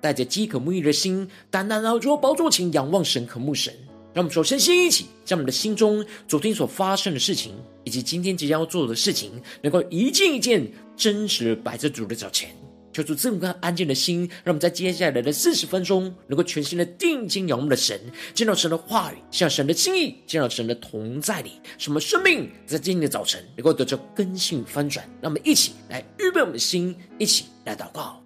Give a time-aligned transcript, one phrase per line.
[0.00, 3.72] 带着饥渴沐浴的心，单单来到宝座前仰望神，渴慕神。
[4.12, 7.54] 让我们首先先一起将我们的心中昨天所发生的事情，
[7.84, 9.30] 以及今天即将要做的事情，
[9.62, 12.50] 能够一件一件真实的摆在主的脚前。
[12.92, 18.00] 求主赐我们安静的心，让我们在接下来的四十分钟，能够全心的定睛仰望的神，
[18.34, 25.08] 见到神的话语，向神的心意，见到神的同在里，使我们生命在今天的早晨能够得着更新翻转。
[25.22, 28.19] 让我们一起来预备我们的心，一起来祷告。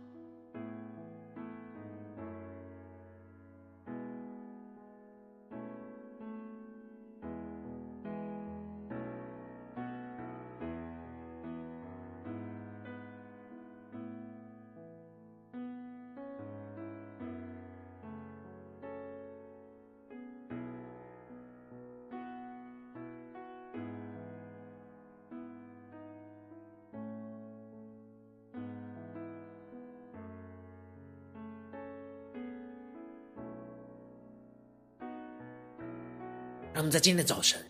[36.75, 37.65] 让我们在今天的早晨，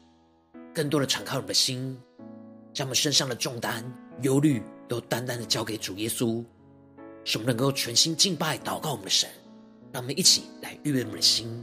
[0.75, 1.95] 更多的敞开我们的心，
[2.73, 3.85] 将我们身上的重担、
[4.23, 6.43] 忧虑，都单单的交给主耶稣，
[7.23, 9.29] 使我们能够全心敬拜、祷告我们的神。
[9.93, 11.63] 让我们一起来预备我们的心。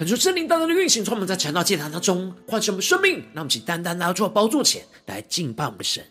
[0.00, 6.02] 恳求圣灵当中的运行，从我们在晨祷祭坛当中唤醒我们生命，让我们请单单来到主的宝座前来敬拜我们的神，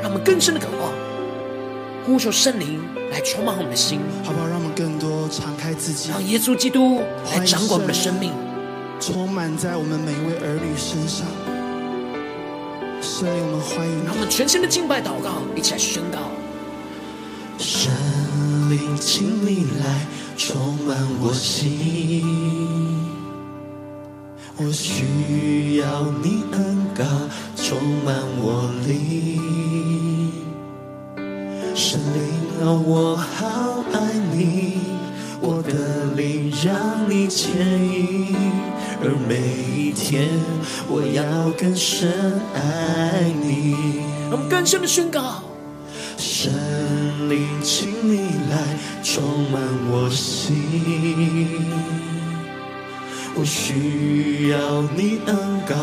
[0.00, 0.92] 让我们更深的渴望
[2.06, 2.80] 呼求圣灵
[3.10, 4.46] 来充满我们的心，好不好？
[4.46, 7.00] 让我们更多敞开自己，让耶稣基督
[7.32, 8.32] 来掌管我们的生命，
[9.00, 11.26] 充满在我们每一位儿女身上。
[13.02, 16.30] 圣灵，我们欢迎，让我们全心的敬拜祷告，一起来宣告：
[17.58, 17.90] 圣
[18.70, 20.06] 灵，请你来。
[20.36, 22.24] 充满我心，
[24.56, 27.04] 我需要你恩膏
[27.56, 30.32] 充满我灵。
[31.74, 32.20] 神灵
[32.60, 34.80] 啊，我好爱你，
[35.40, 38.34] 我的灵让你牵引，
[39.02, 39.38] 而每
[39.76, 40.28] 一天
[40.88, 43.76] 我要更深爱你。
[44.30, 45.42] 我们更深的宣告。
[46.22, 46.52] 圣
[47.28, 49.60] 灵，请你来充满
[49.90, 50.54] 我心，
[53.34, 55.74] 我需要你恩膏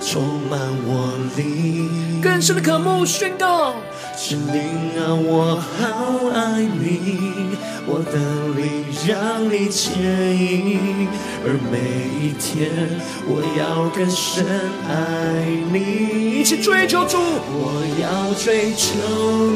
[0.00, 2.20] 充满我灵。
[2.20, 3.74] 更深的渴慕宣告。
[4.16, 4.62] 圣灵
[4.98, 8.18] 啊，我好爱你，我的
[8.56, 9.96] 灵让你牵
[10.36, 11.08] 引，
[11.44, 11.78] 而每
[12.20, 12.68] 一天
[13.26, 14.44] 我要更深
[14.88, 16.40] 爱你。
[16.40, 18.88] 一起追求主，我要追求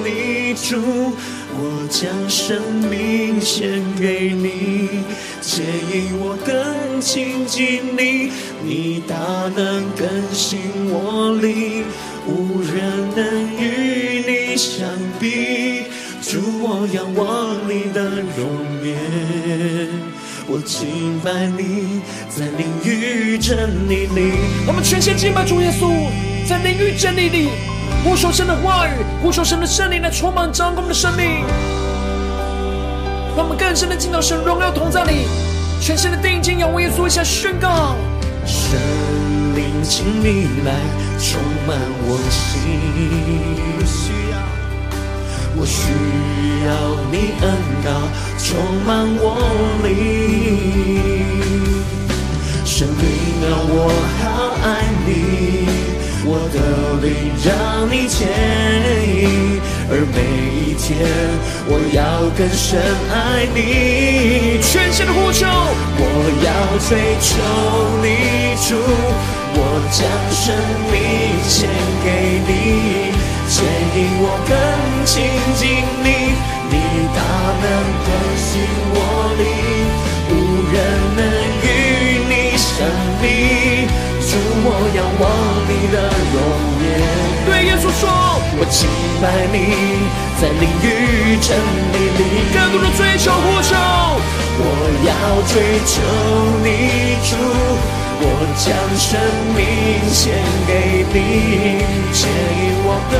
[0.05, 1.13] 你主，
[1.55, 5.05] 我将生命献给你，
[5.41, 8.33] 牵引我更亲近你，
[8.65, 9.17] 你大
[9.55, 10.59] 能更新
[10.91, 11.85] 我灵，
[12.27, 13.23] 无人能
[13.59, 14.57] 与你。
[14.57, 14.87] 相
[15.19, 15.85] 比
[16.23, 18.03] 主，我仰望你的
[18.37, 18.49] 容
[18.85, 18.97] 颜，
[20.47, 24.33] 我敬拜你，在灵与真理里。
[24.67, 25.91] 我们全心敬拜主耶稣，
[26.47, 27.49] 在灵与真理里，
[28.05, 28.91] 呼求神的话语，
[29.23, 31.45] 呼求神的圣灵来充满掌管我们的生命，
[33.37, 35.29] 让我们更深的进到神荣耀同在里，
[35.81, 37.95] 全新的定睛仰望耶稣，一下宣告：
[38.45, 38.79] 圣
[39.55, 40.75] 灵，请你来
[41.19, 42.83] 充满我心。
[45.55, 45.93] 我需
[46.67, 46.73] 要
[47.13, 47.47] 你恩
[47.85, 47.91] 膏
[48.39, 49.39] 充满我
[49.85, 49.95] 灵，
[52.65, 53.05] 生命
[53.45, 53.77] 啊，我
[54.19, 54.25] 好
[54.65, 54.67] 爱
[55.07, 55.11] 你，
[56.25, 56.57] 我的
[57.03, 58.31] 灵让你牵
[59.11, 59.61] 引，
[59.91, 60.23] 而每
[60.55, 61.03] 一天
[61.67, 62.79] 我要更深
[63.11, 64.63] 爱你。
[64.63, 65.45] 全新的呼求，
[65.99, 66.01] 我
[66.47, 67.29] 要追求
[67.99, 68.79] 你主，
[69.55, 69.59] 我
[69.91, 70.55] 将生
[70.95, 70.95] 命
[71.43, 71.67] 献
[72.07, 73.11] 给你，
[73.51, 73.67] 牵
[73.99, 74.55] 引我更
[75.05, 75.27] 亲
[75.59, 76.39] 近你，
[76.71, 76.75] 你
[77.11, 77.19] 大
[77.59, 77.67] 能
[78.07, 78.63] 更新
[78.95, 78.97] 我
[79.43, 79.43] 灵，
[80.31, 80.33] 无
[80.71, 80.75] 人
[81.19, 81.21] 能
[81.67, 81.67] 与
[82.31, 82.73] 你相
[83.21, 83.91] 比，
[84.33, 85.25] 主我仰望
[85.69, 85.97] 你的
[86.33, 86.37] 容
[86.81, 86.89] 颜。
[87.45, 88.09] 对耶稣说。
[88.55, 88.89] 我敬
[89.21, 89.57] 拜你，
[90.41, 91.53] 在灵与真
[91.93, 92.21] 理里，
[92.53, 93.75] 更多的追求呼求。
[94.57, 94.63] 我
[95.05, 95.11] 要
[95.49, 95.55] 追
[95.89, 95.93] 求
[96.63, 96.67] 你
[97.29, 97.37] 主，
[98.21, 98.25] 我
[98.57, 98.65] 将
[98.97, 99.09] 生
[99.57, 99.61] 命
[100.09, 100.21] 献
[100.69, 101.17] 给你，
[102.13, 102.21] 牵
[102.61, 103.15] 引我更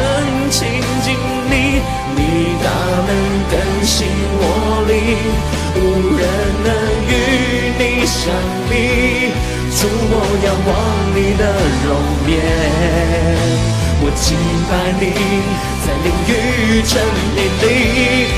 [0.51, 0.61] 亲
[1.03, 1.13] 近
[1.49, 1.81] 你，
[2.15, 2.21] 你
[2.63, 2.67] 大
[3.09, 3.11] 能
[3.51, 3.55] 更
[3.85, 4.07] 新
[4.39, 4.43] 我
[4.87, 4.97] 灵，
[5.77, 5.77] 无
[6.17, 6.23] 人
[6.63, 6.69] 能
[7.09, 7.11] 与
[7.79, 8.21] 你相
[8.69, 8.73] 比，
[9.75, 10.15] 主我
[10.45, 10.71] 仰望
[11.17, 11.43] 你的
[11.85, 11.89] 容
[12.29, 12.33] 颜。
[14.05, 14.37] 我敬
[14.67, 15.15] 拜你，
[15.87, 16.99] 在灵与真
[17.37, 17.65] 理里。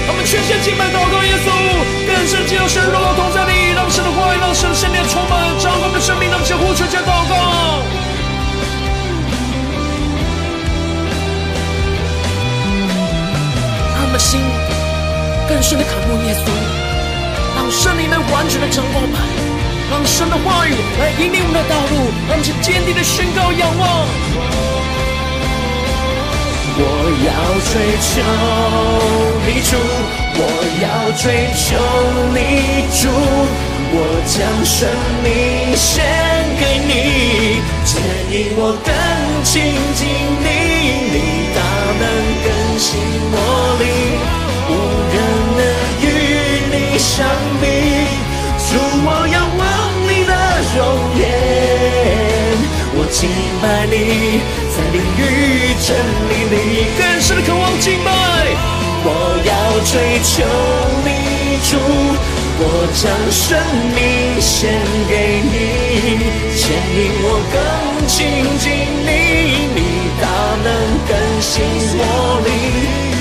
[0.06, 1.48] 我们全心敬拜祷告耶稣，
[2.06, 7.32] 更深进入神荣耀同在里，让神的话语，让神的圣灵充满，掌管我们的生命，让我们呼求加祷告。
[14.04, 14.38] 我们心
[15.48, 16.46] 更深的渴慕耶稣，
[17.56, 19.16] 让圣灵来完全的掌管我们，
[19.90, 24.06] 让神的话语来引领我们的道路，让我们坚定的宣告仰望。
[26.76, 26.82] 我
[27.22, 27.30] 要
[27.70, 27.72] 追
[28.02, 28.10] 求
[29.46, 29.78] 你主，
[30.34, 30.42] 我
[30.82, 30.84] 要
[31.14, 31.62] 追求
[32.34, 32.38] 你
[32.98, 33.06] 主，
[33.94, 33.96] 我
[34.26, 34.34] 将
[34.64, 34.90] 生
[35.22, 35.26] 命
[35.76, 36.02] 献
[36.58, 37.92] 给你，牵
[38.32, 38.90] 引我更
[39.44, 39.52] 亲
[39.94, 40.02] 近
[40.42, 40.48] 你，
[41.12, 41.16] 你
[41.54, 41.62] 大
[42.00, 42.02] 能
[42.42, 42.46] 更
[42.76, 42.98] 新
[43.30, 43.36] 我
[43.78, 43.84] 灵，
[44.68, 44.72] 无
[45.14, 45.16] 人
[45.54, 45.62] 能
[46.02, 46.04] 与
[46.72, 47.22] 你相
[47.60, 47.62] 比，
[48.66, 48.74] 主
[49.06, 49.43] 我仰望你的
[50.76, 50.82] 容
[51.16, 51.22] 颜，
[52.96, 53.28] 我敬
[53.62, 53.94] 拜你。
[54.74, 55.22] 在灵与
[55.78, 55.88] 真
[56.28, 56.54] 理里，
[56.98, 58.10] 更深的渴望敬拜。
[59.06, 59.08] 我
[59.44, 59.50] 要
[59.84, 59.92] 追
[60.24, 60.32] 求
[61.04, 61.08] 你
[61.68, 61.78] 主，
[62.58, 62.62] 我
[62.92, 63.44] 将生
[63.94, 64.72] 命献
[65.08, 65.12] 给
[65.44, 65.54] 你，
[66.56, 66.62] 牵
[66.96, 67.56] 引我更
[68.08, 68.18] 亲
[68.58, 68.66] 近
[69.04, 69.78] 你，你
[70.20, 70.24] 大
[70.64, 70.66] 能
[71.06, 71.52] 更新
[71.96, 72.02] 我
[72.44, 72.50] 灵，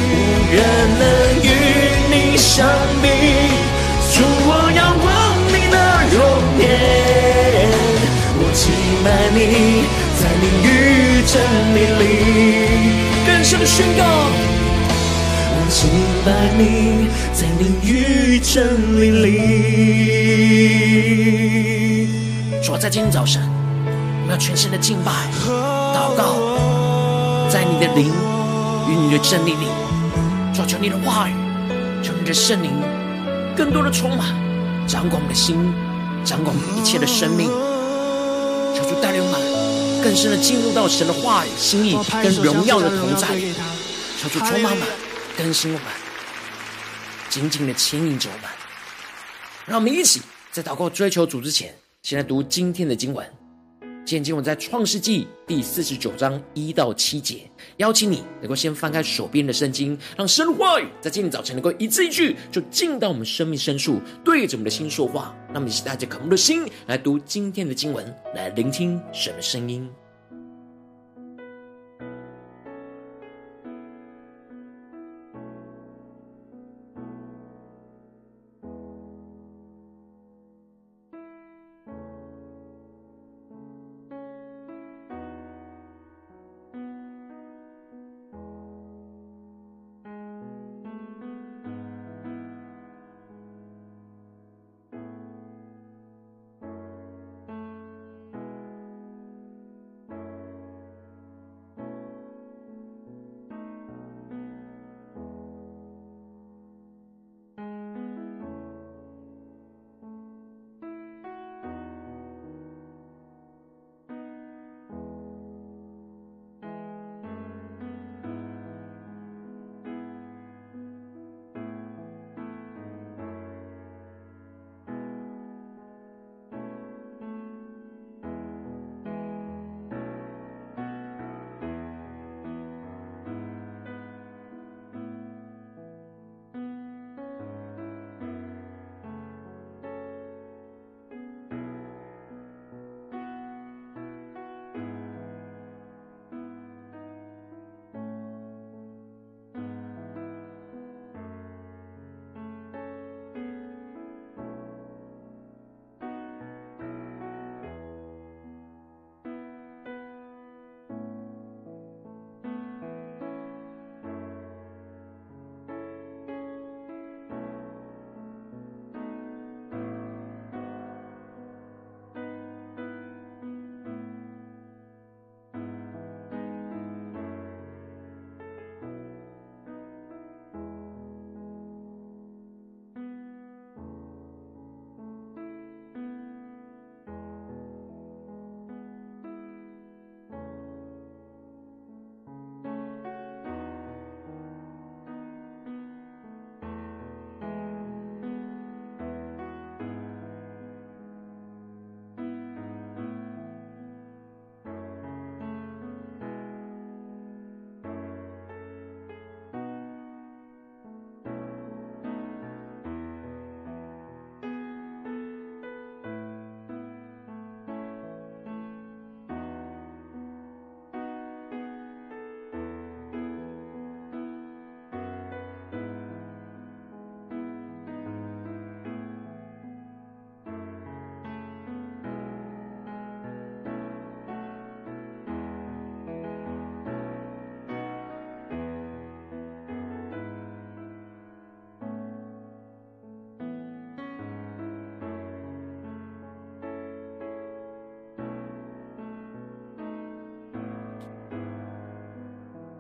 [0.10, 0.12] 无
[0.56, 0.58] 人
[0.98, 1.02] 能
[1.44, 1.46] 与
[2.10, 2.66] 你相
[3.02, 3.06] 比。
[4.14, 4.16] 主，
[4.46, 4.98] 我仰
[9.04, 9.84] 我敬拜你。
[10.16, 10.68] 在灵与
[11.26, 11.36] 真
[11.76, 12.02] 理里，
[13.26, 14.04] 更深的宣告。
[15.50, 15.90] 我敬
[16.24, 16.62] 拜你，
[17.34, 18.56] 在灵与真
[19.02, 19.28] 理里。
[22.64, 23.42] 主，在今天早晨，
[23.86, 25.12] 我们要全心的敬拜、
[25.94, 26.38] 祷告，
[27.50, 28.10] 在你的灵
[28.88, 29.68] 与你的真理里，
[30.54, 31.34] 主，求你的话语，
[32.02, 32.72] 求你的圣灵，
[33.56, 34.28] 更多的充满，
[34.88, 35.58] 掌管我们的心，
[36.24, 37.50] 掌管我们一切的生命。
[38.84, 40.04] 求主带领我们。
[40.04, 43.40] 更深的进入到神的话语、心意跟荣耀的同在，
[44.22, 44.86] 求主充满满，
[45.38, 45.88] 更新我们，
[47.30, 48.50] 紧紧的牵引着我们。
[49.66, 50.22] 让我们一起
[50.52, 53.26] 在祷告追求主之前，先来读今天的经文。
[54.06, 57.50] 今天经文在创世纪第四十九章一到七节。
[57.78, 65.34] 邀请你能够先翻开手边的圣经，让神的话语在今天早晨能够一字一句就进到我们生命深处，对着我们的心说话。
[65.54, 69.90] 那么，一起带着渴慕的心来读今天的经文，来聆听神的声音。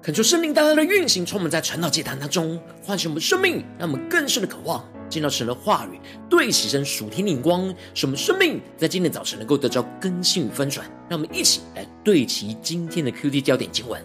[0.03, 10.85] 恳求圣灵大大的运行，充满在传道祭坛当中，唤醒我们生命，让我们更深的渴望见到神的话语，对齐神属天灵光，使我们生命在今天早晨能够得到更新与翻转。
[11.07, 14.03] 让我们一起来对齐今天的 QD 焦点经文，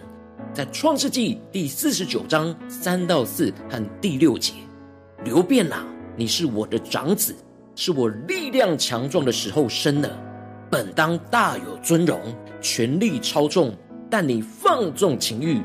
[0.53, 4.53] 在创世纪第四十九章三到四和第六节。
[5.25, 7.35] 流便啊，你是我的长子，
[7.75, 10.09] 是我力量强壮的时候生的，
[10.71, 12.17] 本当大有尊荣，
[12.61, 13.75] 权力超重，
[14.09, 15.61] 但你放纵情欲。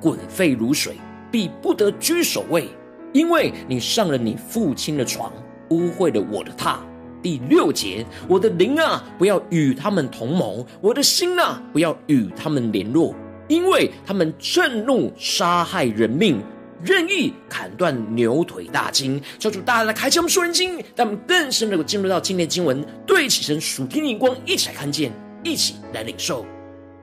[0.00, 0.96] 滚沸如水，
[1.30, 2.68] 必不得居首位，
[3.12, 5.32] 因为你上了你父亲的床，
[5.70, 6.76] 污秽了我的榻。
[7.20, 13.12] 第六节，我的灵啊，不要与他们同谋；我的心啊，不要与他们联络，
[13.48, 16.40] 因为他们震怒，杀害人命，
[16.80, 19.20] 任意砍断牛腿大筋。
[19.36, 25.12] 求主大大的开枪说人经，让我们更深能够进入到今天经文，对起神属天灵光，一起来看见，
[25.42, 26.46] 一起来领受。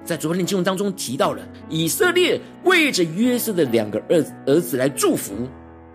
[0.05, 5.33] 在昨天的经文当中提到了以色列为着约瑟的两个儿儿子来祝福，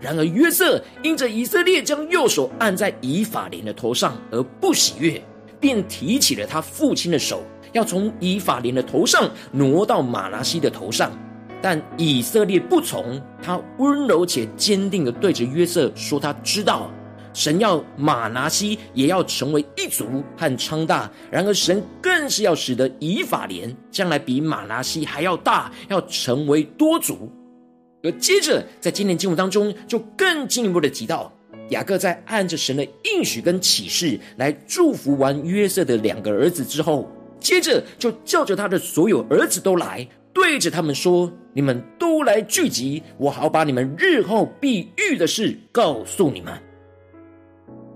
[0.01, 5.23] 然而约瑟因着以色列将右手按在以法莲的头上而不喜悦，
[5.59, 7.41] 便提起了他父亲的手，
[7.71, 11.11] 要从以法莲的头上挪到玛拿西的头上，
[11.61, 16.91] 但以色列不从，他温柔且坚定地对着约瑟说：“他知道。”
[17.33, 27.31] 神要玛拿西也要成为一族和昌大，然而神更是要使得以法莲将来比玛拿西还要大，要成为多族。
[28.03, 31.31] 而接着在今天经文当中，就更进一步的提到，
[31.69, 37.09] 雅各在按着神的应许跟启示来祝福完约瑟的两个儿子之后，
[37.39, 46.53] 接着就叫着他的所有儿子都来，对着他们说：“你们都来聚集，我好把你们日后必遇的事告诉你们。”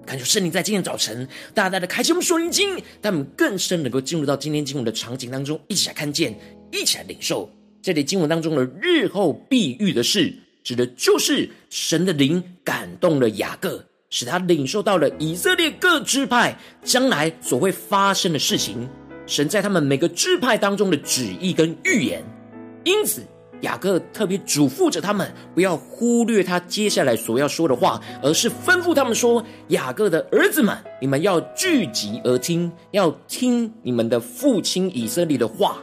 [0.05, 6.38] 感谢圣灵在今天早晨大大的开启我们属灵经，让我们更深能够进入到今天经文的场景当中，一起来看见，
[6.71, 7.50] 一起来领受。
[7.81, 10.33] 这里经文当中的日后必遇的事，
[10.63, 18.88] 指的就是神的灵感动了雅各，使他领受到了以色列各支派将来所会发生的事情，
[19.25, 22.24] 神在他们每个支派当中的旨意跟预言，
[22.83, 23.21] 因此。
[23.62, 35.77] 雅各特别嘱咐着他们，不要忽略他接下来所要说的话，而是吩咐他们说：“雅各的儿子们，你们要聚集而听，要听你们的父亲以色列的话。”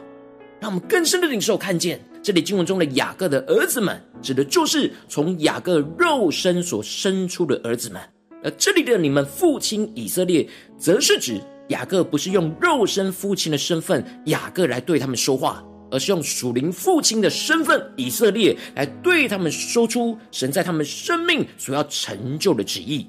[0.60, 8.00] 让我们更深的领受看见，这里经文中的雅各的儿子们，指的就是从雅各肉身所生出的儿子们；
[8.44, 10.48] 而这里的你们父亲以色列，
[10.78, 15.64] 则是指雅各不是用肉身父亲的身份雅各来对他们说话。
[15.92, 23.06] 而是用属灵父亲的身份，以色列来对他们说出神在他们生命所要成就的旨意。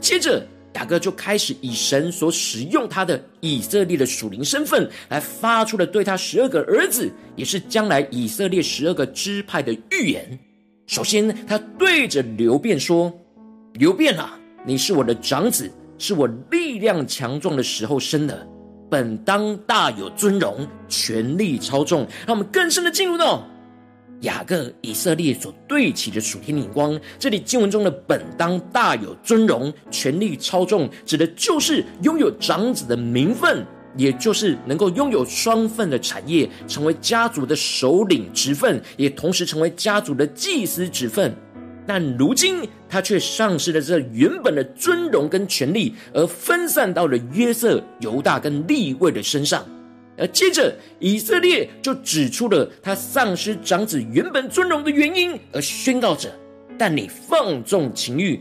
[0.00, 10.38] 接着，雅各就开始以神所使用他的以色列的属灵身份，来发出了对他十二个儿子，也是将来以色列十二个支派的预言。
[10.86, 13.12] 首先，他对着流便说
[13.74, 18.48] ：“流便啊，你是我的长子，是我力量强壮的时候生的。”
[18.90, 23.46] 本当大有尊荣，权力超重，让我们更深的进入到
[24.22, 26.98] 雅各以色列所对齐的属天灵光。
[27.18, 33.64] 这里经文中的“本当大有尊荣，权力超重”，指的就是拥有长子的名分，
[33.96, 41.32] 也就是能够拥有双份的产业，成为家族的首领职分，也同时成为家族的祭司职分。
[41.88, 49.64] 但如今他却丧失了这原本的尊荣跟权力，而分散到了约瑟、犹大跟利未的身上。
[50.18, 56.30] 而接着以色列就指出了他丧失长子原本尊荣的原因，而宣告着：
[56.76, 58.38] 但你放纵情欲，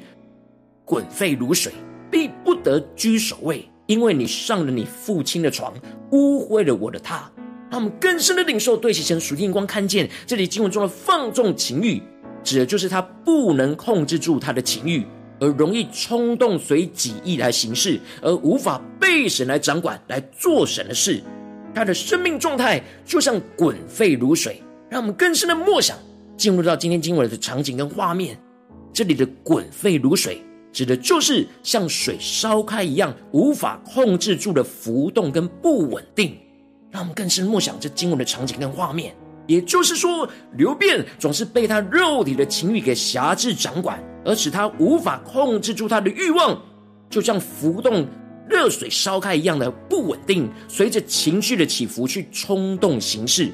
[0.83, 1.71] 滚沸如水，
[2.11, 5.73] 必不得居首位，因为你上了你父亲的床，
[6.11, 7.21] 污秽了我的榻。
[7.69, 12.01] 让我们更深的领受，对齐神属天光，看见这里经文中的放纵情欲。
[12.47, 15.05] 指的就是他不能控制住他的情欲，
[15.37, 21.21] 而容易冲动随己意来行事，而无法被神来掌管来做神的事。
[21.75, 25.97] 他的生命状态就像滚沸如水，让我们更深的默想，
[26.37, 28.39] 进入到今天经文的场景跟画面。
[28.93, 36.37] 这里的滚沸如水，指的就是像水烧开一样，无法控制住的浮动跟不稳定。
[36.91, 39.13] 让我们更深默想这经文的场景跟画面。
[39.47, 40.27] 也就是说，
[40.57, 46.61] 流便总是被他肉体的情欲给辖制掌管，而使他无法控制住他的欲望，
[47.09, 48.05] 就像浮动
[48.49, 53.49] 热水烧开一样的不稳定，随着情绪的起伏去冲动行事，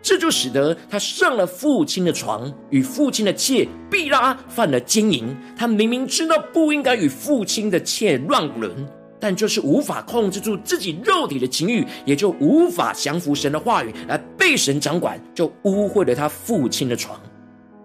[0.00, 5.36] 这就使得他上了父亲的床，与父亲的妾毕拉犯了奸淫。
[5.56, 8.86] 他明明知道不应该与父亲的妾乱伦。
[9.24, 17.18] 但就是无法控制住自己肉体的情欲，也就无法降服神的话语，来被神掌管，就污秽了他父亲的床。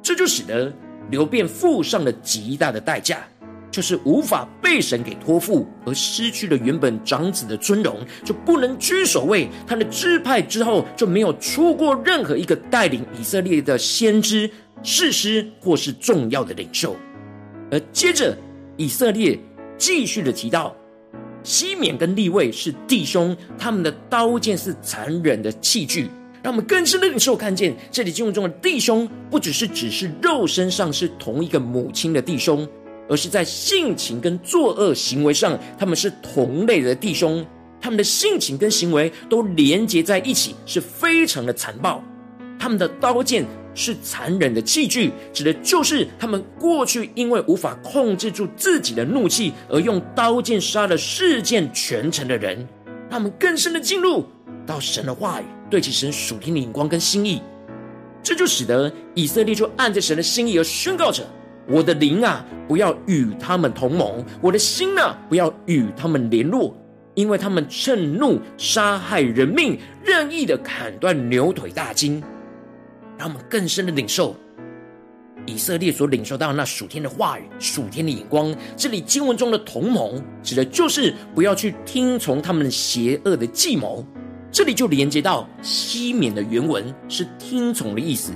[0.03, 0.69] 这就使得
[1.09, 3.19] 流便付上了极大的代价，
[3.71, 9.47] 就是无法被神给托付，而失去了原本长子的尊荣，就不能居首位。
[9.65, 14.51] 他的支派之后就没有出过任何一个带领以色列的先知、
[14.83, 16.93] 士师或是重要的领袖。
[17.71, 18.37] 而接着
[18.75, 19.39] 以色列
[19.77, 20.75] 继续的提到，
[21.49, 26.07] 西缅跟利未是弟兄，他们的刀剑是残忍的器具。
[26.43, 32.67] 让我们更深的领受看见，这里经文中的弟兄，不只是只是肉身上是同一个母亲的弟兄，
[33.09, 37.43] 而是在性情跟作恶行为上，他们是同类的弟兄。
[37.81, 42.03] 他们的性情跟行为都连结在一起，是非常的残暴。
[42.59, 43.43] 他们的刀剑
[43.79, 52.67] 是残忍的器具，指的就是他们过去因为无法控制住自己的怒气，而用刀剑杀了事件全城的人。
[53.09, 54.25] 他们更深的进入
[54.67, 55.45] 到神的话语。
[55.69, 57.41] 对其神属天的眼光跟心意，
[58.21, 61.23] 这就使得以色列就按着神的心意而宣告着
[61.69, 66.75] ：“我的灵啊，不要与他们同盟；我的心啊，不要与他们联络，
[67.13, 72.21] 因为他们趁怒杀害人命，任意的砍断牛腿大筋。”
[73.19, 74.33] 让我们更深的领受
[75.45, 78.55] 以色列所领受到那属天的话语、属天的眼光。
[78.77, 84.05] 这里经文中的同盟，指的就是不要去听从他们邪恶的计谋。
[84.51, 88.31] 这里就连接到西缅的原文是听从的意思，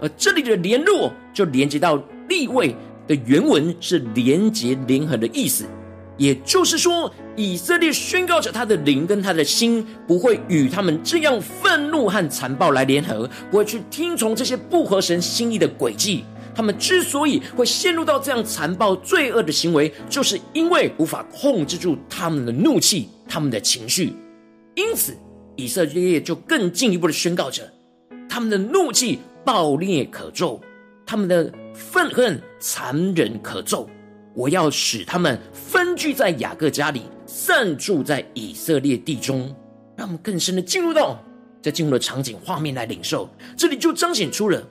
[0.00, 1.96] 而这里的联络就连接到
[2.28, 2.74] 立位
[3.06, 5.66] 的原文是连接联合的意思。
[6.16, 16.24] 也就是说，以色列宣告着他的灵跟他的心不会与他们这样愤怒和残暴来联合，不会去听从这些不合神心意的诡计。
[16.54, 24.14] 他们之所以会陷入到这样残暴罪恶的行为，就是因为无法控制住他们的怒气、他们的情绪，
[24.74, 25.16] 因此。
[25.54, 27.62] 以色列就更进一步的宣告着，
[28.26, 30.58] 他们的怒气暴烈可咒，
[31.04, 33.86] 他们的愤恨残忍可咒。
[34.34, 39.54] 我要使他们分居在雅各家里，散住在以色列地中。
[39.96, 41.22] 让我们更深的进入到
[41.60, 44.66] 这进入的场景画面来领受，这里就彰显出了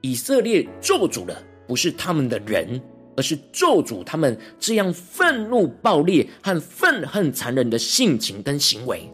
[0.00, 2.80] 以色列咒诅的不是他们的人，
[3.16, 9.08] 而是咒诅他们这样愤怒暴烈和愤恨残忍的性情跟行为。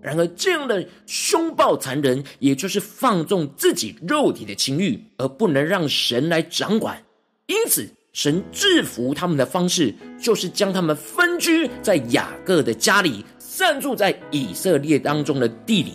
[0.00, 7.02] 然而，这样的凶暴残忍，也就是放纵自己肉体的情欲，而不能让神来掌管。
[7.46, 15.92] 因此，神制服他们的方式，就是将他们分居在雅各的家里，散住在以色列当中的地里，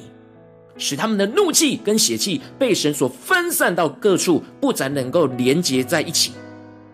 [0.78, 6.32] 使他们的怒气跟血气被神所分散到各处，不再能够连结在一起。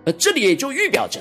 [0.05, 1.19] 而这里也就预表着、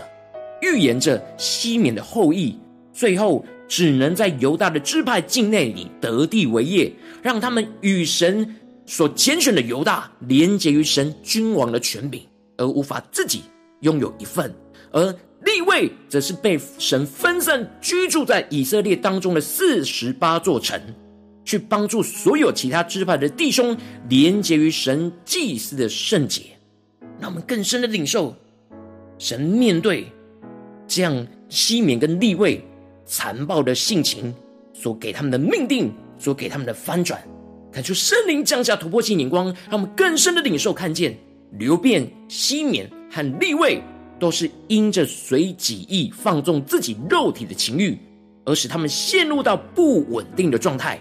[0.62, 2.58] 预言着西缅的后裔，
[2.92, 3.44] 最后。
[3.72, 12.20] 只能在犹大的支派境内里得地为业，让他们与神所拣选的犹大连结于神君王的权柄，
[12.56, 13.42] 而无法自己
[13.80, 14.50] 拥有一份；
[14.92, 15.12] 而
[15.44, 20.80] 立位则是被神分散居住在以色列当中的四十八座城，
[21.44, 23.76] 去帮助所有其他支派的弟兄
[24.08, 26.42] 连结于神祭司的圣洁。
[27.18, 28.34] 让我们更深的领受
[29.18, 30.06] 神面对
[30.86, 32.64] 这样西缅跟立位。
[33.06, 34.32] 残暴的性情
[34.72, 37.20] 所给他们的命定，所给他们的翻转，
[37.72, 41.18] 看出圣灵降下突破性眼光，让我们更深的领受看见
[41.58, 43.82] 流变、西缅和利未
[44.18, 47.98] 都是因着随己意放纵自己肉体的情欲，
[48.44, 51.00] 而使他们陷入到不稳定的状态，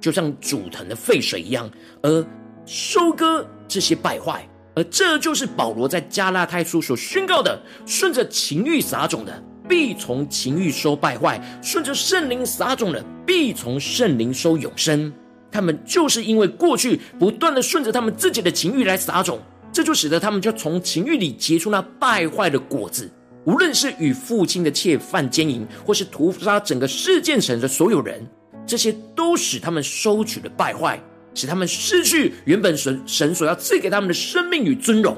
[0.00, 1.70] 就像煮腾的沸水一样，
[2.02, 2.26] 而
[2.64, 9.42] 收割这些败坏，而这就是保罗在加拉太书所宣告的：顺着情欲撒种的。
[9.68, 15.12] 必从情欲收败坏，顺着圣灵撒种的，必从圣灵收永生。
[15.48, 19.38] 他们就是因为过去不断的顺着他们自己的情欲来撒种，
[19.72, 23.10] 这就使得他们就从情欲里结出那败坏的果子。
[23.44, 28.26] 无论是与父亲的妾犯奸淫，或是屠杀整个示剑城的所有人，
[28.66, 31.00] 这些都使他们收取了败坏，
[31.34, 35.16] 使他们失去原本神神所要赐给他们的生命与尊荣。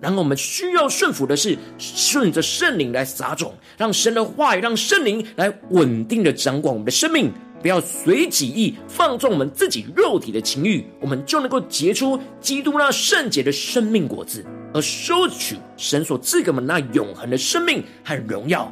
[0.00, 7.32] 然后我们需要顺服的是顺着圣灵来撒种，让神的话语，让圣灵来稳定的掌管我们的生命，
[7.64, 18.70] 不要随己意放纵我们自己肉体的情欲，我们就能够结出基督那圣洁的生命果子，而收取神所赐给我们那永恒的生命和荣耀。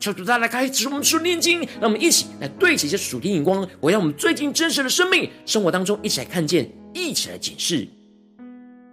[0.00, 7.86] 求主再来开始我们书念经，让我们一起来对齐一些属天眼光，我要我们最近真实的生命生活当中一起来看见，一起来检视。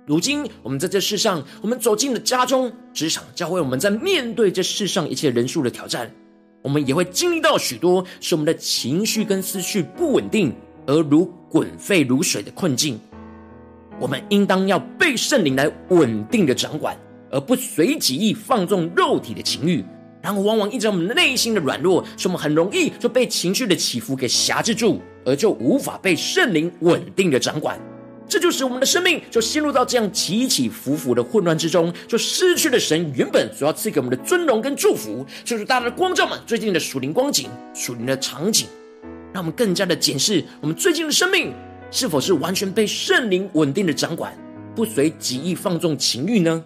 [0.05, 6.13] 如今，我们在这世上，我们走进了家中、职场、教会，我们在面对这世上一切人数的挑战，
[6.61, 10.53] 我们也会经历到许多使我们的情绪跟思绪不稳定，
[10.85, 12.99] 而如滚沸如水的困境，
[13.99, 16.95] 我们应当要被圣灵来稳定的掌管，
[17.31, 19.83] 而不随己意放纵肉体的情欲。
[20.21, 27.79] 然后，往往因着我们内心的软弱，使我们很容易就被情绪的起伏给辖制住，而就无法被圣灵稳定的掌管。
[28.31, 35.25] 这就使我们的生命就陷入到这样起起伏伏的混乱之中，就失去了神原本所要赐给我们的尊荣跟祝福。
[35.43, 38.67] 就是大家的光照们最近的属灵光景、属灵的场景，
[39.33, 41.53] 让我们更加的检视我们最近的生命
[41.91, 44.33] 是否是完全被圣灵稳定的掌管，
[44.73, 46.63] 不随己意放纵情欲呢？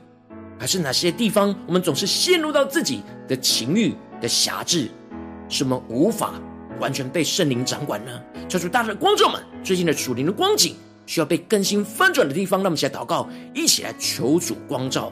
[0.59, 4.87] 还是哪些地方我们总是陷入到自己的情欲的辖制，
[5.49, 6.39] 使我们无法
[6.79, 8.21] 完全被圣灵掌管呢？
[8.47, 10.75] 就是大家的光照们最近的属灵的光景。
[11.05, 15.11] 需要被更新翻转的地方，让我们起来祷告，一起来求主光照。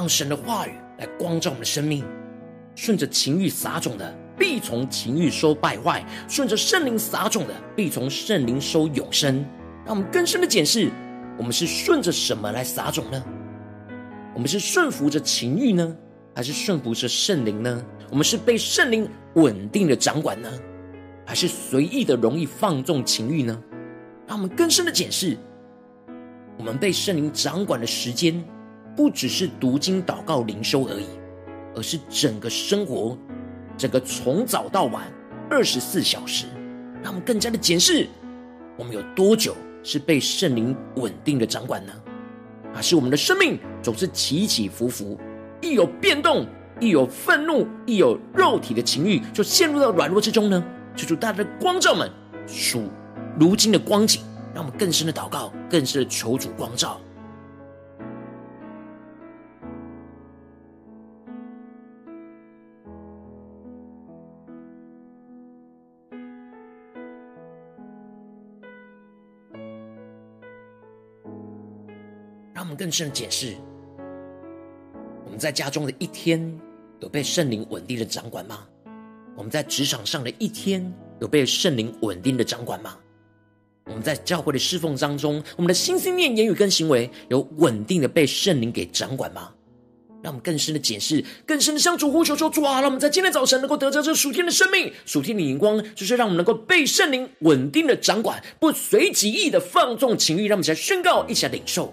[0.00, 2.02] 让神的话语来光照我们的生命，
[2.74, 9.44] 顺着情欲撒种的，必从情欲收败坏；顺着圣灵撒种的，必从圣灵收永生。
[9.84, 10.90] 让我们更深的检视，
[11.36, 13.22] 我们是顺着什么来撒种呢？
[14.32, 15.94] 我们是顺服着情欲呢，
[16.34, 17.84] 还是顺服着圣灵呢？
[18.08, 20.50] 我们是被圣灵稳定的掌管呢，
[21.26, 23.62] 还是随意的容易放纵情欲呢？
[24.26, 25.36] 让我们更深的检视，
[26.56, 28.42] 我们被圣灵掌管的时间。
[29.00, 31.06] 不只是读经、祷告、灵修而已，
[31.74, 33.16] 而是整个生活，
[33.74, 35.10] 整个从早到晚
[35.48, 36.44] 二十四小时，
[37.02, 38.06] 让我们更加的检视，
[38.76, 41.92] 我们有多久是被圣灵稳定的掌管呢？
[42.74, 45.18] 还是我们的生命总是起起伏伏，
[45.62, 46.46] 一有变动，
[46.78, 50.62] 一有愤怒，一有肉体的情欲，就陷入到软弱之中呢？
[50.94, 52.10] 求主大家的光照们，
[52.46, 52.82] 属
[53.38, 54.20] 如今的光景，
[54.54, 57.00] 让我们更深的祷告，更深的求主光照。
[72.80, 73.54] 更深的解释，
[75.26, 76.58] 我们在家中的一天
[77.00, 78.66] 有被圣灵稳定的掌管吗？
[79.36, 80.90] 我们在职场上的一天
[81.20, 82.96] 有被圣灵稳定的掌管吗？
[83.84, 89.52] 我们在教会的侍奉当中，我们的心、思、念、言语跟行为有稳定的被圣灵给掌管吗？
[90.22, 100.48] 让我们更深的解释，更深的向主呼求说：主啊，让我们在今天早晨能够得着这属天的生命、属天的荧光，就是让我们能够被圣灵稳定的掌管，不随己意的放纵情欲。
[100.48, 101.92] 让我们一起来宣告，一起来领受。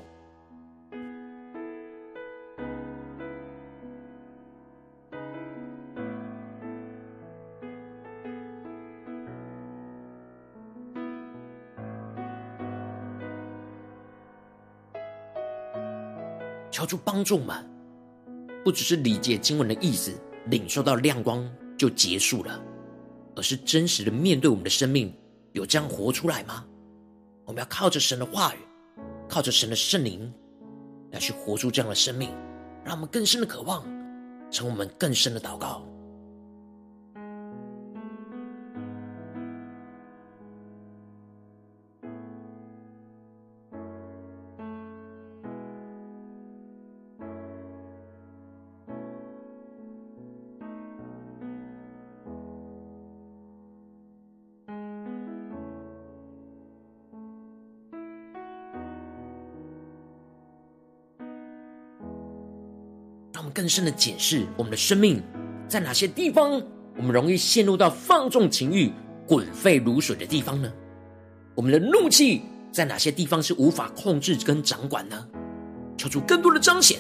[16.88, 17.64] 出帮助们，
[18.64, 20.12] 不只是理解经文的意思，
[20.46, 21.48] 领受到亮光
[21.78, 22.60] 就结束了，
[23.36, 25.14] 而是真实的面对我们的生命，
[25.52, 26.66] 有这样活出来吗？
[27.46, 28.58] 我们要靠着神的话语，
[29.28, 30.34] 靠着神的圣灵，
[31.12, 32.30] 来去活出这样的生命，
[32.84, 33.86] 让我们更深的渴望，
[34.50, 35.86] 成我们更深的祷告。
[63.38, 65.22] 让我们更深的检视我们的生命，
[65.68, 66.60] 在哪些地方
[66.96, 68.92] 我们容易陷入到放纵情欲、
[69.28, 70.74] 滚沸如水的地方呢？
[71.54, 75.24] 我们的怒气在哪些地方是无法控制跟掌管呢？
[76.00, 76.98] 求主更多的彰显，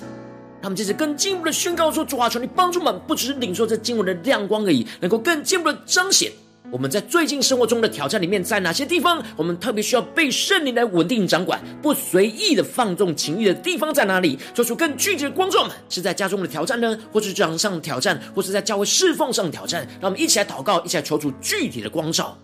[0.61, 6.31] 让我们接着更进一步的宣告说：主啊，求你帮助我们，不只是领受这经文的亮光而已，能够更进一步的彰显。
[6.69, 14.37] 我们在最近生活中的挑战里面，在哪些地方我们特别需要被圣灵来稳定掌管，不随意的放纵情欲的地方在哪里？
[14.53, 19.87] 做出更具体的光照们，是在家中的挑战呢，或是职场上的挑战，或是在教会侍奉上的挑战？
[20.01, 22.37] 让我们一起来祷告，一起来求主具体的光照。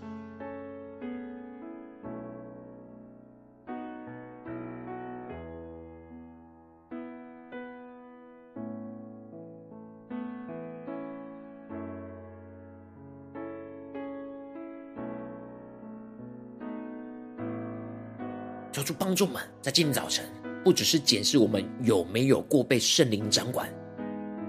[18.84, 20.26] 求主帮助我们，在今天早晨，
[20.62, 23.74] 不只是检视我们有没有过被圣灵掌管，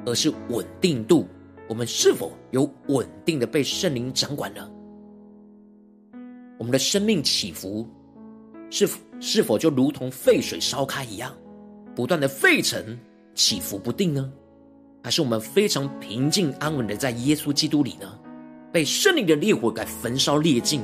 [0.04, 1.26] 而是稳定度，
[1.68, 4.68] 我们是否有稳定的被圣灵掌管呢？
[6.58, 7.88] 我们的生命起伏，
[8.70, 8.88] 是
[9.20, 11.32] 是否就如同沸水烧开一样，
[11.94, 12.98] 不断的沸腾，
[13.34, 14.32] 起伏不定呢？
[15.02, 18.18] 还是我们非常平静安稳的在耶稣基督里呢？
[18.72, 20.80] 被圣灵的烈火给焚烧灭尽，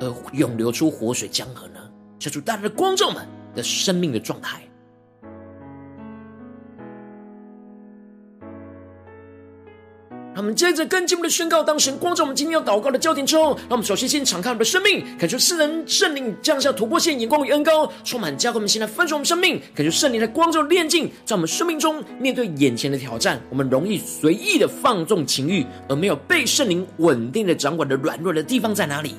[0.00, 1.80] 而涌流出活水江河呢？
[2.18, 4.62] 求主带来的光照们的生命的状态。
[10.36, 29.14] 他们接着更进一步的宣告，当神光照我们今天要祷告的焦点之后，让我们首先先敞开我们的生命，感受圣灵圣灵降下突破线眼光与恩膏，充满加给我们现在分盛我们生命，感受圣灵的光照炼净，在我们生命中面对眼前的挑战，我们容易随意的放纵情欲，而没有被圣灵稳定的掌管的软弱的地方在哪里？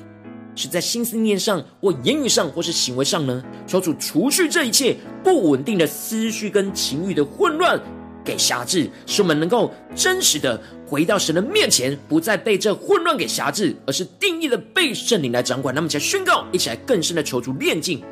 [0.56, 3.44] 是在心思念上，或言语上，或是行为上呢？
[3.66, 7.80] 求主除去这一切不稳定的思绪跟情欲的混乱。
[8.24, 15.72] 给辖制，使我们能够真实的回到神的面前，不再被这混乱给辖制，而是定义的被圣灵来掌管。
[15.72, 18.02] 那么，一起来宣告，一起来更深的求主炼净。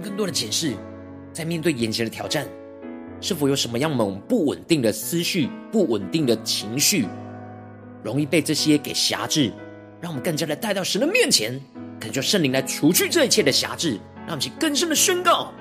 [0.00, 0.74] 更多的检视，
[1.32, 2.46] 在面对眼前的挑战，
[3.20, 7.06] 是否有什么样某不稳定的思绪、不稳定的情绪，
[8.02, 9.52] 容易被这些给辖制？
[10.00, 11.60] 让我们更加的带到神的面前，
[12.00, 15.52] 恳求圣灵来除去这一切的辖制，让我们去更深的宣告。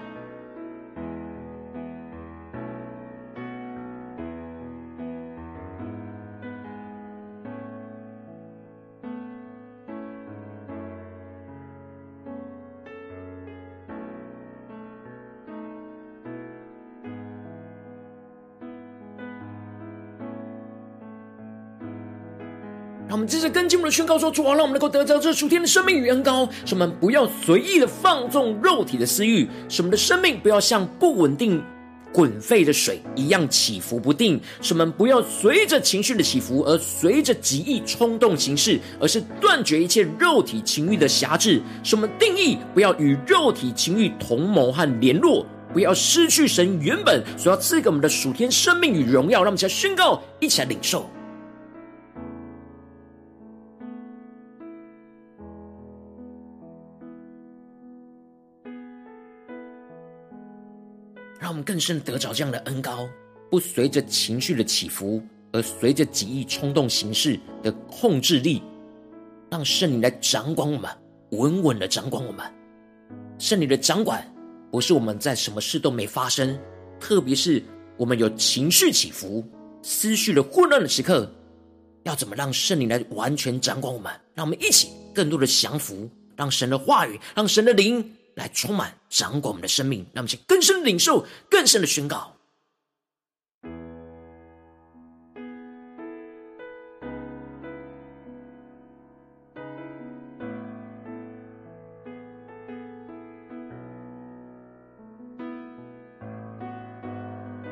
[23.49, 31.61] 跟进我的宣告说：主啊，让我们能够得到这属天的生命与恩膏，使我们不要随意的放纵肉体的私欲，使我们的生命不要像不稳定
[32.11, 49.43] 滚沸的水一样起伏不定，使我们不要随着情绪的起伏而随着极易冲动行事，而是断绝一切肉体情欲的辖制，使我们定义不要与肉体情欲同谋和联络，不要失去神原本所要赐给我们的属天生命与荣耀。
[49.43, 51.07] 让我们一起来宣告，一起来领受。
[61.39, 63.07] 让我们更深得着这样的恩膏，
[63.49, 65.23] 不随着情绪的起伏，
[65.53, 68.61] 而随着己意冲动行事的控制力，
[69.49, 70.91] 让圣灵来掌管我们，
[71.31, 72.45] 稳稳的掌管我们。
[73.37, 74.21] 圣灵的掌管
[74.69, 76.59] 不是我们在什么事都没发生，
[76.99, 77.63] 特别是
[77.95, 79.41] 我们有情绪起伏、
[79.81, 81.31] 思绪的混乱的时刻，
[82.03, 84.11] 要怎么让圣灵来完全掌管我们？
[84.35, 88.13] 让我们一起更多的降服，让神的话语，让神的灵。
[88.39, 92.37] 来充满掌管我们的生命，让我们更深的领受，更深的宣告。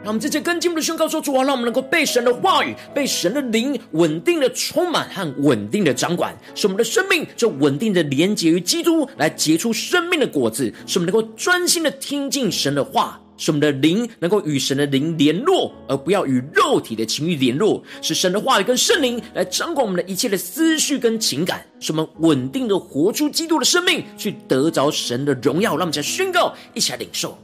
[0.08, 25.72] 让我们直接跟进我们的宣告说：主啊，让我们能够被神的话语、被神的灵稳定的充满和稳定的掌管，使我们的生命就稳定的连接于基督，来结出生命的果子；使我们能够专心的听进神的话，使我们的灵能够与神的灵联络，而不要与肉体的情欲联络；使神的话语跟圣灵来掌管我们的一切的思绪跟情感，使我们稳定的活出基督的生命，去得着神的荣耀。
[25.72, 27.38] 让我们再宣告，一起来领受。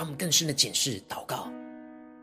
[0.00, 1.52] 让我们更深的检视祷告，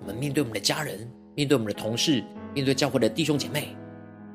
[0.01, 3.67] 我们面对我们的家人，面对我们的同事，面对教会的弟兄姐妹，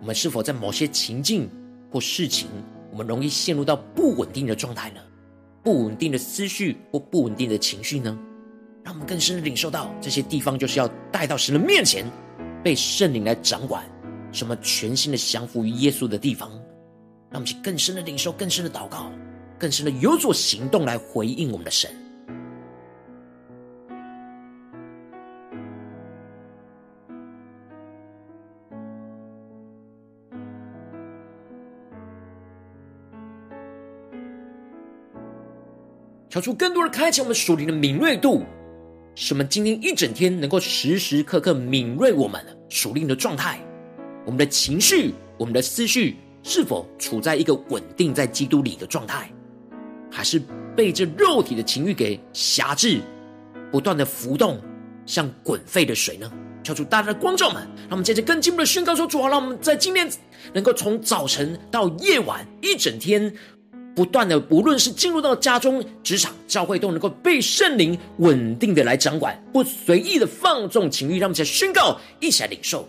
[0.01, 1.51] 我们是否在某些情境
[1.91, 2.47] 或事情，
[2.93, 5.01] 我们容易陷入到不稳定的状态呢？
[5.61, 8.17] 不稳定的思绪或不稳定的情绪呢？
[8.85, 12.07] 让我们更深的领受到这些地方，就是要带到神的面前，
[12.63, 13.85] 被圣灵来掌管，
[14.31, 16.49] 什么全新的降服于耶稣的地方。
[17.29, 19.11] 让我们去更深的领受，更深的祷告，
[19.59, 21.91] 更深的有所行动来回应我们的神。
[36.33, 38.43] 求出更多的开启我们属灵的敏锐度，
[39.15, 43.61] 使我们今天一整天能够时时刻刻敏锐我们属灵的状态，
[44.25, 49.31] 我们的情绪、我们的思绪是否处在一个稳定在基督里的状态，
[50.11, 50.41] 还是
[50.75, 52.99] 被这肉体的情欲给挟制，
[53.71, 54.59] 不断的浮动，
[55.05, 56.33] 像滚沸的水呢？
[56.65, 60.09] 求出大家的光照们，让我们接着更进一步的宣告说：主啊，让我们在今天
[60.55, 63.35] 能够从早晨到夜晚一整天。
[63.95, 72.89] 不断的，无论是进入到家中、职场、教会，都能够被圣灵稳定的来掌管，不随意的放纵情欲，让我们来宣告，一起来领受。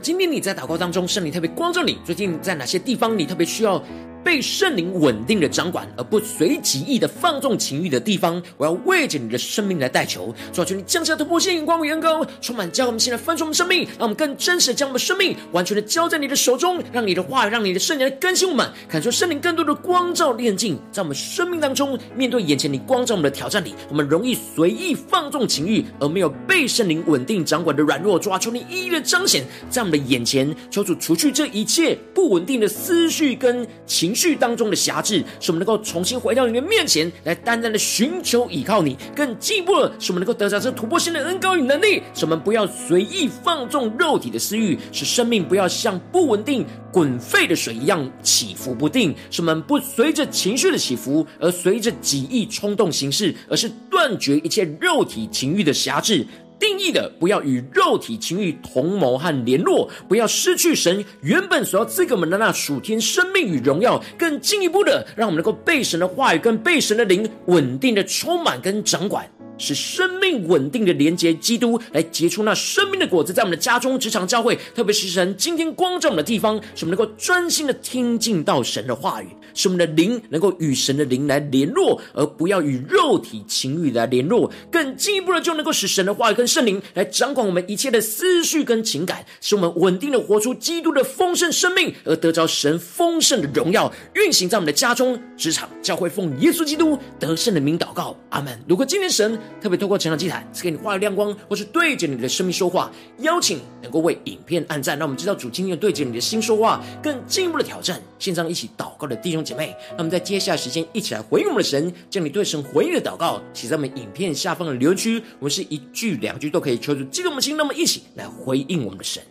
[0.00, 1.98] 今天你在祷告当中，圣灵特别光照你。
[2.04, 3.82] 最近在哪些地方，你特别需要
[4.28, 10.34] 被圣灵稳定的掌管，而不随己意的放纵情欲的地方，我要为着你的生命来代求。
[10.52, 28.18] 主啊，求你降下突破性光与眼光，充满教我们现在翻出我们生命，让我们更真实的将我们生命完全的交在你的手中，让你的话语，让你的圣灵来更新我们，感受圣灵更多的光照炼净，在我们生命当中，面对眼前你光照我们的挑战里，我们容易随意放纵情欲，而没有被圣灵稳定掌管的软弱。
[28.18, 34.17] 主啊，求你一一的彰显在我们的眼前，求主除去这一切不稳定的思绪跟情绪。
[34.34, 38.96] 当中的辖制，使我们能够重新回到你的面前来，单单的寻求依靠你。
[39.14, 49.14] 更进一步的，使我们能够得着这突破性的恩膏与能力，使我们不要随意放纵肉体的私欲，使生命不要像不稳定滚沸的水一样起伏不定。
[49.30, 56.26] 使我们不随着情绪的起伏而随着己意冲动行事，而是断绝一切肉体情欲的辖制。
[56.58, 64.02] 定义的，不要与肉体情欲同谋和联络，不要失去神原本所要赐给我们的那属天生命与荣耀。
[64.18, 69.28] 更进一步的，让我们能够被神的话语跟被神的灵稳定的充满跟掌管。
[69.60, 79.26] 使生命稳定的连接基督，来结出那生命的果子，在我们的家中、职场、教会，特别是神今天光照我们的地方，使我们能够专心的听进到神的话语，
[79.58, 84.48] 使我们的灵能够与神的灵来联络，而不要与肉体情欲来联络。
[84.70, 98.56] 更进一步的，就能够使神的话语跟圣灵来掌管我们一切的思绪跟情感，使我们稳定的活出基督的丰盛生命，而得着神丰盛的荣耀，运行在我们的家中、职场、教会，奉耶稣基督得胜的名祷告，阿门。
[98.68, 102.92] 如果今天神，特别透过成长祭坛赐给你话语亮光，或是对着你的生命说话，
[103.22, 108.00] 邀请能够为影片按赞，让我们知道主今天对着你的心说话，更进一步的挑战。
[108.20, 119.22] 线上一起祷告的弟兄姐妹，那么在接下来时间一起来回应我们的神，将你对神回应的祷告写在我们影片下方的留言区，我们是一句两句都可以求助激动我们心，那么一起来回应我们的神。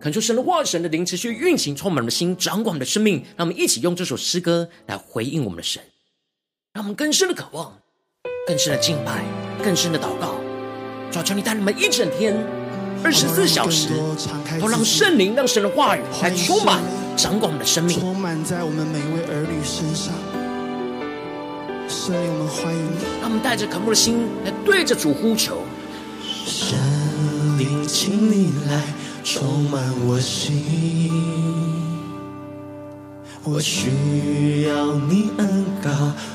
[0.00, 3.24] 恳求神的话语、神的灵持续运行，充满我们的心，掌管我们的生命。
[3.36, 5.82] 让我们一起用这首诗歌来回应我们的神，
[6.72, 7.76] 让我们更深的渴望，
[8.46, 9.24] 更深的敬拜，
[9.62, 10.36] 更深的祷告。
[11.10, 12.36] 主啊，求你带你们一整天，
[13.02, 13.88] 二十四小时，
[14.60, 16.80] 都让圣灵、让神的话语来充满、
[17.16, 20.14] 掌管我们的生命，充满在我们每一位儿女身上。
[21.88, 22.98] 圣灵，我们欢迎你。
[23.20, 25.62] 让我们带着渴慕的心来对着主呼求。
[26.22, 26.78] 圣
[27.58, 29.07] 灵，请你来。
[29.30, 31.12] 充满我心，
[33.44, 35.90] 我需要你恩膏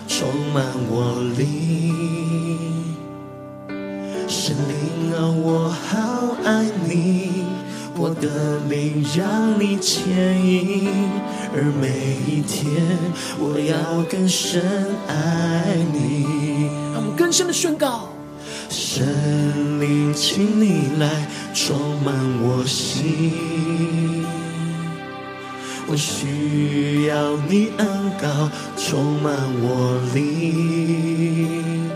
[0.07, 2.93] 充满我灵，
[4.27, 7.45] 神灵啊，我好爱你，
[7.97, 10.87] 我的灵让你牵引，
[11.51, 12.75] 而每一天
[13.39, 14.61] 我要更深
[15.07, 16.69] 爱你。
[16.93, 18.09] 让我们更深的宣告：
[18.69, 24.25] 神灵，请你来充满我心。
[25.85, 27.87] 我需要你恩
[28.21, 31.89] 膏充满我灵，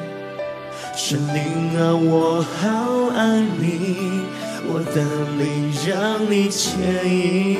[0.95, 1.41] 神灵
[1.79, 4.21] 啊，我好爱你，
[4.69, 5.01] 我的
[5.37, 7.57] 灵让你牵引，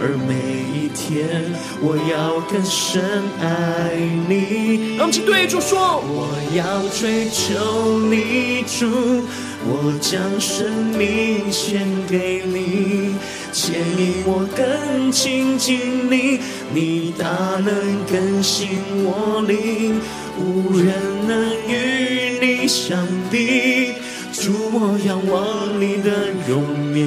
[0.00, 0.34] 而每
[0.74, 3.00] 一天我要更深
[3.40, 3.94] 爱
[4.28, 4.96] 你。
[4.96, 9.24] 让我们请对主说：我要追求你主，
[9.64, 10.68] 我将生
[10.98, 13.14] 命献给你。
[13.52, 16.40] 牵引我更亲近你，
[16.74, 17.26] 你大
[17.60, 18.68] 能更新
[19.04, 20.00] 我灵，
[20.38, 20.92] 无人
[21.28, 23.92] 能与你相比。
[24.42, 26.10] 主，我仰望你的
[26.48, 26.64] 容
[26.98, 27.06] 颜，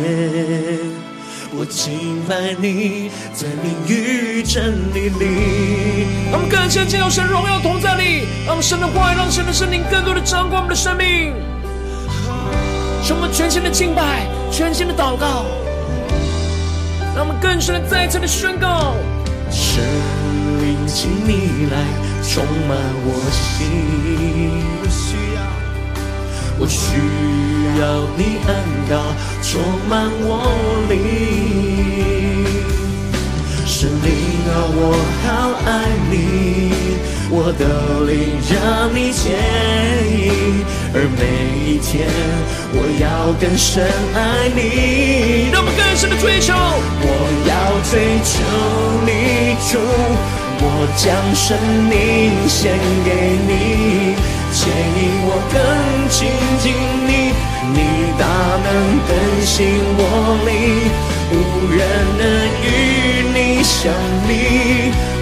[1.51, 6.07] 我敬拜你，在灵与真理里。
[6.31, 11.33] 让我们更深进入神荣耀同在里，让神的话语，让神的圣灵更多的掌管我们的生命，
[13.03, 15.43] 使我们全新的敬拜，全新的祷告。
[17.13, 18.95] 让我们更深的再一次的宣告：
[19.51, 19.83] 圣
[20.63, 21.83] 灵，请你来
[22.23, 25.24] 充满我心。
[26.57, 26.95] 我需
[27.79, 27.83] 要，
[28.15, 28.49] 你恩
[28.89, 28.93] 膏
[29.41, 30.29] 充满我
[30.89, 30.93] 灵。
[33.65, 34.09] 圣灵
[34.47, 34.79] 啊，我
[35.25, 35.27] 好
[35.65, 35.69] 爱
[36.09, 36.13] 你，
[37.29, 37.61] 我的
[38.07, 38.55] 灵让
[38.95, 39.23] 你牵
[40.15, 41.21] 引，而每
[41.69, 42.07] 一天
[42.71, 43.03] 我要
[43.33, 43.83] 更深
[44.13, 45.49] 爱你。
[45.51, 47.05] 让我们更深的追求，我
[47.45, 47.51] 要
[47.91, 47.93] 追
[48.23, 48.31] 求
[49.05, 49.77] 你主，
[50.61, 51.03] 我将
[51.35, 51.93] 生命
[52.47, 54.15] 献给你，
[54.65, 56.17] 牵引我更亲
[56.57, 56.73] 近
[57.05, 57.37] 你，
[57.69, 57.77] 你
[58.17, 58.25] 大
[58.65, 58.67] 能
[59.05, 59.13] 更
[59.45, 59.53] 新
[59.95, 60.01] 我
[60.41, 60.49] 灵，
[61.29, 61.33] 无
[61.69, 61.77] 人
[62.17, 62.25] 能
[62.65, 62.65] 与
[63.29, 63.93] 你相
[64.25, 64.29] 比。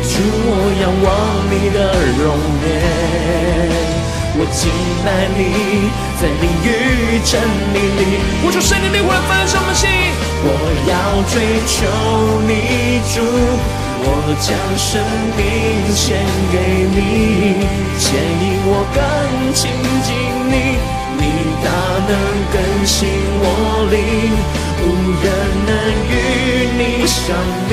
[0.08, 0.16] 主，
[0.48, 1.06] 我仰望
[1.52, 1.78] 你的
[2.24, 2.24] 容
[2.64, 2.66] 颜。
[4.36, 4.72] 我敬
[5.04, 5.92] 拜你，
[6.22, 7.32] 在灵与真
[7.74, 8.02] 理里。
[8.46, 9.84] 我求圣灵灵火来焚烧我们的心。
[10.46, 10.48] 我
[10.88, 11.36] 要追
[11.68, 11.76] 求
[12.48, 13.20] 你主，
[14.06, 14.08] 我
[14.44, 15.00] 将生
[15.38, 15.42] 命
[15.96, 16.20] 献
[16.52, 16.56] 给
[16.92, 17.64] 你，
[17.98, 19.00] 牵引我更
[19.54, 19.72] 亲
[20.04, 20.12] 近
[20.52, 20.76] 你，
[21.16, 21.24] 你
[21.64, 21.68] 大
[22.04, 22.12] 能
[22.52, 23.08] 更新
[23.40, 23.48] 我
[23.92, 23.96] 灵，
[24.84, 24.86] 无
[25.24, 25.26] 人
[25.64, 25.72] 能
[26.12, 26.14] 与
[26.78, 27.24] 你相
[27.70, 27.72] 比。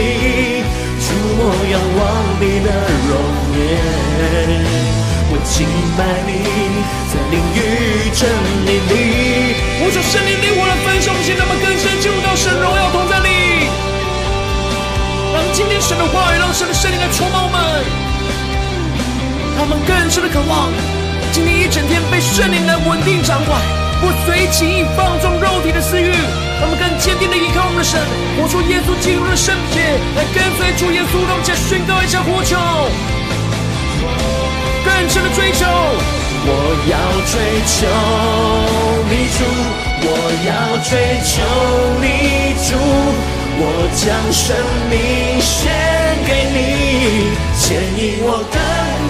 [1.00, 2.00] 主，我仰望
[2.38, 2.68] 你的
[3.10, 3.12] 容
[3.58, 3.60] 颜。
[5.32, 5.66] 我敬
[5.98, 6.30] 拜你，
[7.10, 7.58] 在灵与
[8.14, 8.22] 真
[8.66, 8.92] 理里。
[9.80, 13.29] 呼求圣灵灵火来焚烧我们心，让我们更深进入到神荣耀同在里。
[15.60, 17.60] 今天神的话语，让神的圣灵来充满我们，
[19.60, 20.72] 让我们更深的渴望，
[21.36, 23.60] 今天一整天被圣灵来稳定掌管，
[24.00, 26.08] 不随其意放纵肉体的私欲。
[26.08, 28.00] 让我们更坚定的依靠我们的神，
[28.40, 32.56] 活出耶稣基督的圣洁，来跟随主耶稣，让我们再宣告一下呼求。
[34.80, 35.68] 更深的追求，
[36.48, 36.56] 我
[36.88, 36.96] 要
[37.28, 37.36] 追
[37.68, 37.84] 求
[39.12, 39.44] 你主，
[40.08, 41.44] 我要追求
[42.00, 42.80] 你主，
[43.62, 44.56] 我将生
[44.88, 45.68] 命献
[46.24, 48.56] 给你，牵引我更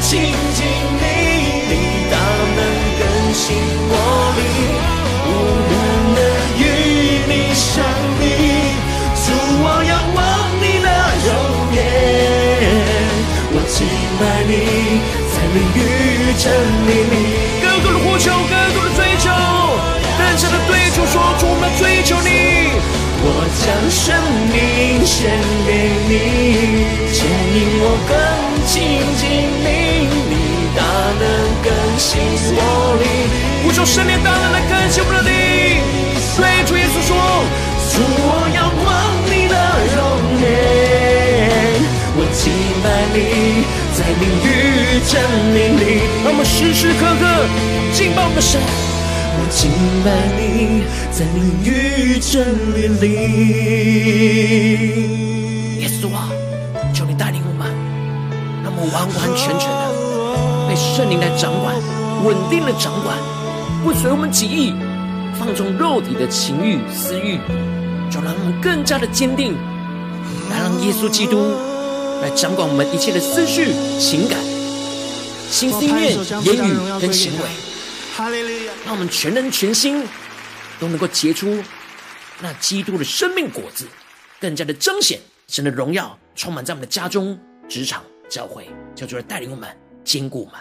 [0.03, 0.11] 亲
[0.59, 0.67] 近
[0.99, 1.05] 你，
[1.71, 1.73] 你
[2.11, 2.59] 大能
[2.99, 3.55] 更新
[3.87, 3.95] 我
[4.35, 4.43] 灵，
[5.31, 5.31] 无
[5.71, 5.73] 人
[6.17, 6.19] 能
[6.59, 6.61] 与
[7.31, 7.79] 你相
[8.19, 8.23] 比。
[9.23, 9.31] 主，
[9.63, 10.19] 我仰望
[10.59, 10.91] 你的
[11.27, 11.31] 容
[11.77, 11.79] 颜，
[13.55, 13.87] 我敬
[14.19, 14.51] 拜你。
[15.53, 16.47] 灵与真
[16.87, 17.15] 理里，
[17.61, 19.27] 更多的呼求，更多的追求，
[20.17, 21.67] 更深的对主说出我们
[32.01, 32.17] 能更新
[32.57, 32.59] 我
[32.97, 33.05] 灵。
[33.63, 35.33] 呼求圣灵大能来更新我们的灵。
[36.37, 37.11] 对主耶稣说，
[37.93, 38.89] 主，我仰望
[39.29, 39.55] 你的
[39.95, 39.99] 容
[40.41, 40.49] 颜，
[42.17, 42.43] 我敬
[42.83, 43.17] 拜你。
[43.93, 44.49] 在灵与
[45.07, 45.13] 真
[45.55, 45.85] 理里，
[46.25, 47.23] 让我们时时刻刻
[47.93, 48.59] 敬拜我们的神。
[49.37, 49.71] 我敬
[50.03, 50.41] 拜你，
[51.13, 51.69] 在灵与
[52.19, 52.33] 真
[52.75, 53.05] 理里。
[55.83, 56.31] 耶稣啊，
[56.95, 57.69] 求你带领我们，
[58.65, 59.90] 让我们完完全全的
[60.81, 61.77] 圣灵来掌管，
[62.25, 63.19] 稳定的掌管，
[63.85, 64.73] 不随我们己意，
[65.39, 67.39] 放纵肉体的情欲私欲，
[68.11, 69.55] 就让我们更加的坚定，
[70.49, 71.55] 来让耶稣基督。
[72.23, 74.39] 来掌管我们一切的思绪、情感、
[75.51, 76.13] 心思意念、
[76.45, 77.49] 言语跟行为，
[78.85, 80.05] 让我们全人全心
[80.79, 81.63] 都能够结出
[82.41, 83.87] 那基督的生命果子，
[84.39, 85.19] 更加的彰显
[85.49, 89.67] 神的荣耀，充满在我们的家中、职场、教会，叫做带领我们
[90.05, 90.53] 坚固我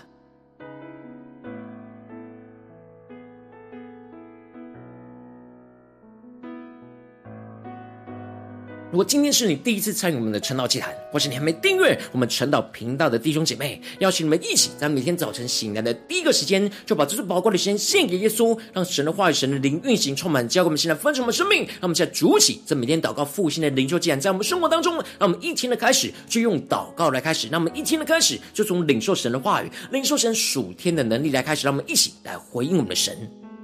[8.91, 21.59] 如果今天是你第一次参与我们的晨祷祭坛，或是你还没订阅我们晨祷频道的弟兄姐妹，邀请你们一起在每天早晨醒来的第一个时间，就把这最宝贵的时间献给耶稣，让神的话语、神的灵运行充满，教给我们现在丰盛的生命。
[21.59, 33.15] 让我们现在主起，在每天祷告复兴的灵修祭坛，在我们生活当中，让我们一天的开始就用祷告来开始，让我们一天的开始就从领受神的话语、领受神属天的能力来开始，让我们一起来回应我们的神。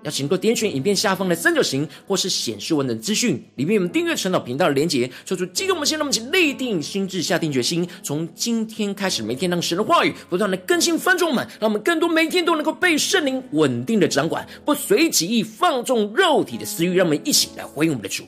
[0.05, 18.23] 要请各位点选影片下方的三角形，或是显示文的资讯，里面有订阅陈老频道的连结，说出激动我们先，让我们一起立定心智，下定决心，从今天开始，每天让神的话语不断的更新翻转我们，让我们更多每天都能够被圣灵稳定的掌管，不随己意放纵肉体的私欲，让我们一起来回应我们的主。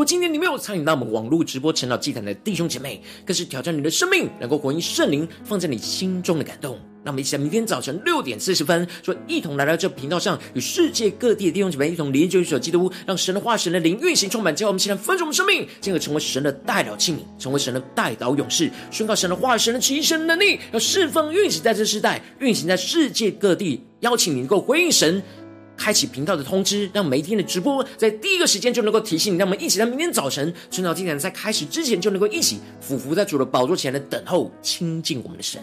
[0.00, 6.78] 如果今天你没有参与到我们网络直播晨祷祭坛的弟兄姐妹，更是挑战你的生命，能够回应圣灵放在你心中的感动。
[7.04, 23.84] 那么，一起在明天早晨六点四十分，说一同来到这频道上，与世界各地的弟兄姐妹一同连接于主基督，让神的化、神的灵运行充满，叫我们现在丰盛我们生命，进而成为神的代表器皿，成为神的代祷勇士，宣告神的化、神的旨意、神能力，要释放运行在这世代，运行在世界各地。
[24.00, 25.22] 邀请你能够回应神。
[25.80, 29.38] 开启频道的通知，让每一天的直播在第一个时间就能够提醒你。
[29.38, 35.58] 让我们一起在明天早晨晨祷祭坛在开始之前，就能够一起俯伏在主的宝座前的等候亲近我们的神。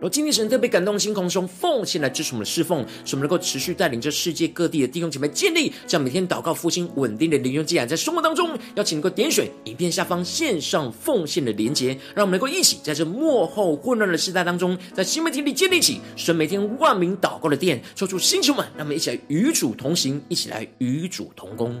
[0.00, 21.76] 而今天神特别感动心，空中奉献来支持我们的侍奉，使我们能够持续带领着世界各地的弟兄姐妹建立这样每天祷告复兴稳定的灵修祭坛，在生活当中，邀请能够点选影片下方线上奉献的连结，让我们能够一起在这幕后混乱的时代当中，在新媒体里建立起神每天万名祷告的殿，抽出星球们，让我们一起来与主同行，一起来与主同工。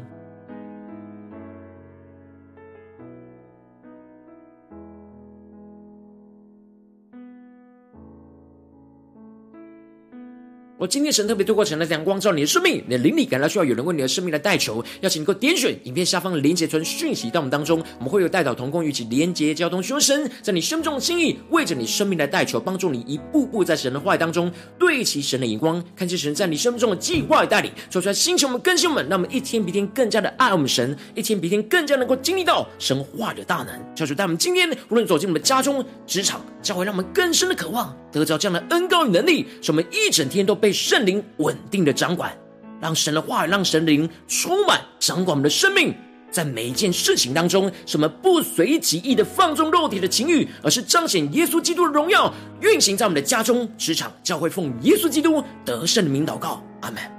[10.78, 33.96] 我今天神特别透过神的阳光照你的生命，你的灵里感到需要有人为你的生命来代求，邀请你够点选影片下方的连结传讯息到我们当中，我们会有代祷同工与其连结交通，求神在你生命中的心意，为着你生命来代求，帮助你一步步在神的话语当中对齐神的眼光，看见神在你生命中的计划与带领，说出来星球我们更新我们，让我们一天比一天更加的爱我们神，一天比一天更加能够经历到神话的大能。
[33.96, 40.67] 求主带我们今天无论走进我们的家中、职场，教会让我们更深的渴望得到这样的恩膏与能力，使我们一整天都被。
[40.68, 42.30] 被圣灵稳定的掌管，
[42.78, 45.94] 让神的话，让神灵充满掌管我们的生命，
[46.30, 57.17] 在每一件事情当中，什么不随己意的放纵肉体的情欲，而是彰显耶稣基督的荣耀，运行在我们的家中、职场、教会，奉耶稣基督得胜的名祷告，阿门。